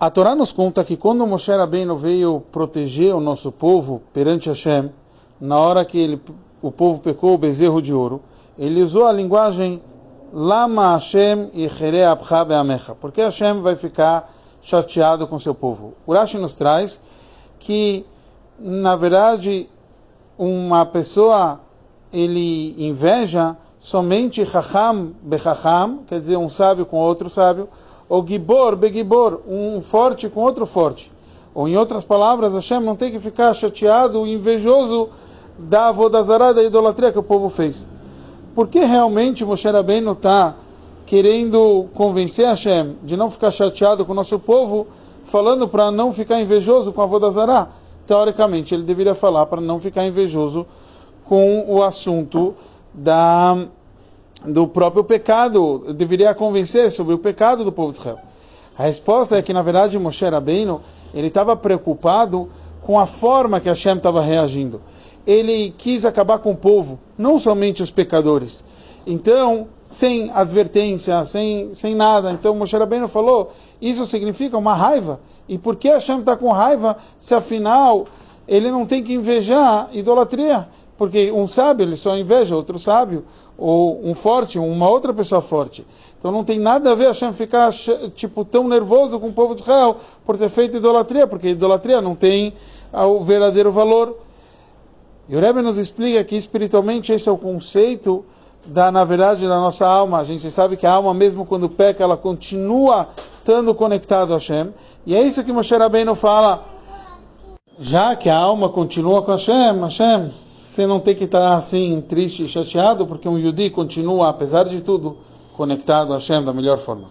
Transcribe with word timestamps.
A 0.00 0.10
Torá 0.10 0.36
nos 0.36 0.52
conta 0.52 0.84
que 0.84 0.96
quando 0.96 1.26
Moshe 1.26 1.50
Rabbeinu 1.50 1.96
veio 1.96 2.40
proteger 2.52 3.12
o 3.16 3.20
nosso 3.20 3.50
povo 3.50 4.00
perante 4.12 4.48
Hashem, 4.48 4.92
na 5.40 5.58
hora 5.58 5.84
que 5.84 5.98
ele, 5.98 6.22
o 6.62 6.70
povo 6.70 7.00
pecou 7.00 7.34
o 7.34 7.38
bezerro 7.38 7.82
de 7.82 7.92
ouro, 7.92 8.22
ele 8.56 8.80
usou 8.80 9.06
a 9.06 9.12
linguagem 9.12 9.82
Lama 10.32 10.92
Hashem 10.92 11.50
e 11.52 11.68
Be'amecha, 12.46 12.94
porque 12.94 13.20
Hashem 13.20 13.60
vai 13.60 13.74
ficar 13.74 14.32
chateado 14.60 15.26
com 15.26 15.36
seu 15.36 15.52
povo. 15.52 15.94
Urashi 16.06 16.38
nos 16.38 16.54
traz 16.54 17.00
que, 17.58 18.06
na 18.56 18.94
verdade, 18.94 19.68
uma 20.38 20.86
pessoa 20.86 21.60
ele 22.12 22.74
inveja 22.78 23.56
somente 23.80 24.46
Chacham 24.46 25.12
Bechacham, 25.22 26.04
quer 26.06 26.20
dizer, 26.20 26.36
um 26.36 26.48
sábio 26.48 26.86
com 26.86 26.98
outro 26.98 27.28
sábio, 27.28 27.68
ou 28.08 28.26
Gibor 28.26 28.76
Begibor, 28.76 29.40
um 29.46 29.80
forte 29.80 30.28
com 30.28 30.40
outro 30.40 30.64
forte. 30.64 31.12
Ou 31.54 31.68
em 31.68 31.76
outras 31.76 32.04
palavras, 32.04 32.54
Hashem 32.54 32.80
não 32.80 32.96
tem 32.96 33.10
que 33.10 33.18
ficar 33.18 33.52
chateado, 33.54 34.26
invejoso 34.26 35.08
da 35.58 35.88
avodazará, 35.88 36.52
da 36.52 36.62
idolatria 36.62 37.12
que 37.12 37.18
o 37.18 37.22
povo 37.22 37.48
fez. 37.48 37.88
Por 38.54 38.68
que 38.68 38.80
realmente 38.80 39.44
Moshe 39.44 39.68
Rabbeinu 39.68 40.12
está 40.12 40.54
querendo 41.04 41.86
convencer 41.94 42.46
Hashem 42.46 42.96
de 43.02 43.16
não 43.16 43.30
ficar 43.30 43.50
chateado 43.50 44.04
com 44.04 44.12
o 44.12 44.14
nosso 44.14 44.38
povo, 44.38 44.86
falando 45.24 45.66
para 45.68 45.90
não 45.90 46.12
ficar 46.12 46.40
invejoso 46.40 46.92
com 46.92 47.00
a 47.00 47.04
avodazará? 47.04 47.68
Teoricamente, 48.06 48.74
ele 48.74 48.84
deveria 48.84 49.14
falar 49.14 49.46
para 49.46 49.60
não 49.60 49.78
ficar 49.78 50.06
invejoso 50.06 50.66
com 51.24 51.66
o 51.68 51.82
assunto 51.82 52.54
da 52.94 53.66
do 54.44 54.66
próprio 54.66 55.04
pecado, 55.04 55.92
deveria 55.94 56.34
convencer 56.34 56.90
sobre 56.90 57.14
o 57.14 57.18
pecado 57.18 57.64
do 57.64 57.72
povo 57.72 57.92
de 57.92 57.98
Israel. 57.98 58.18
A 58.78 58.84
resposta 58.84 59.36
é 59.36 59.42
que, 59.42 59.52
na 59.52 59.62
verdade, 59.62 59.98
Moshe 59.98 60.24
Rabbeinu, 60.24 60.80
ele 61.12 61.26
estava 61.26 61.56
preocupado 61.56 62.48
com 62.80 62.98
a 62.98 63.06
forma 63.06 63.60
que 63.60 63.68
Hashem 63.68 63.96
estava 63.96 64.22
reagindo. 64.22 64.80
Ele 65.26 65.74
quis 65.76 66.04
acabar 66.04 66.38
com 66.38 66.52
o 66.52 66.56
povo, 66.56 66.98
não 67.18 67.38
somente 67.38 67.82
os 67.82 67.90
pecadores. 67.90 68.64
Então, 69.06 69.66
sem 69.84 70.30
advertência, 70.30 71.24
sem, 71.24 71.74
sem 71.74 71.94
nada. 71.94 72.30
Então, 72.30 72.54
Moshe 72.54 72.76
Rabbeinu 72.76 73.08
falou, 73.08 73.50
isso 73.80 74.06
significa 74.06 74.56
uma 74.56 74.74
raiva. 74.74 75.20
E 75.48 75.58
por 75.58 75.76
que 75.76 75.88
Hashem 75.88 76.20
está 76.20 76.36
com 76.36 76.52
raiva 76.52 76.96
se, 77.18 77.34
afinal, 77.34 78.06
ele 78.46 78.70
não 78.70 78.86
tem 78.86 79.02
que 79.02 79.12
invejar 79.12 79.88
idolatria? 79.92 80.68
Porque 80.98 81.30
um 81.30 81.46
sábio, 81.46 81.84
ele 81.84 81.96
só 81.96 82.18
inveja 82.18 82.56
outro 82.56 82.78
sábio 82.78 83.24
ou 83.56 84.04
um 84.04 84.14
forte, 84.14 84.58
uma 84.58 84.88
outra 84.88 85.14
pessoa 85.14 85.40
forte. 85.40 85.86
Então 86.18 86.32
não 86.32 86.42
tem 86.42 86.58
nada 86.58 86.90
a 86.90 86.94
ver 86.96 87.06
Hashem 87.06 87.32
ficar 87.32 87.70
tipo 88.14 88.44
tão 88.44 88.66
nervoso 88.68 89.20
com 89.20 89.28
o 89.28 89.32
povo 89.32 89.54
de 89.54 89.62
Israel 89.62 89.96
por 90.24 90.36
ter 90.36 90.48
feito 90.48 90.76
idolatria, 90.76 91.26
porque 91.26 91.50
idolatria 91.50 92.02
não 92.02 92.16
tem 92.16 92.52
o 92.92 93.22
verdadeiro 93.22 93.70
valor. 93.70 94.18
E 95.28 95.36
o 95.36 95.40
Rebbe 95.40 95.62
nos 95.62 95.78
explica 95.78 96.24
que 96.24 96.34
espiritualmente 96.34 97.12
esse 97.12 97.28
é 97.28 97.32
o 97.32 97.38
conceito 97.38 98.24
da, 98.66 98.90
na 98.90 99.04
verdade, 99.04 99.46
da 99.46 99.58
nossa 99.58 99.86
alma. 99.86 100.18
A 100.18 100.24
gente 100.24 100.50
sabe 100.50 100.76
que 100.76 100.86
a 100.86 100.92
alma, 100.92 101.14
mesmo 101.14 101.46
quando 101.46 101.68
peca, 101.68 102.02
ela 102.02 102.16
continua 102.16 103.06
estando 103.16 103.72
conectada 103.74 104.32
a 104.32 104.38
Hashem. 104.38 104.72
E 105.06 105.14
é 105.14 105.22
isso 105.22 105.44
que 105.44 105.52
Moshe 105.52 105.76
Rabbeinu 105.76 106.14
fala. 106.14 106.64
Já 107.78 108.16
que 108.16 108.28
a 108.28 108.36
alma 108.36 108.68
continua 108.70 109.22
com 109.22 109.30
Hashem, 109.30 109.78
Hashem, 109.80 110.32
você 110.78 110.86
não 110.86 111.00
tem 111.00 111.12
que 111.12 111.24
estar 111.24 111.56
assim 111.56 112.00
triste 112.00 112.44
e 112.44 112.48
chateado, 112.48 113.04
porque 113.04 113.28
um 113.28 113.36
Yudi 113.36 113.68
continua, 113.68 114.28
apesar 114.28 114.62
de 114.62 114.80
tudo, 114.80 115.16
conectado 115.56 116.12
a 116.12 116.18
Hashem 116.18 116.44
da 116.44 116.52
melhor 116.52 116.78
forma. 116.78 117.08